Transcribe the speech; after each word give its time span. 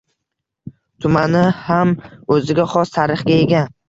Tumani 1.03 1.43
ham 1.65 1.91
o‘ziga 2.37 2.65
xos 2.73 2.95
tarixga 2.97 3.37
ega. 3.43 3.63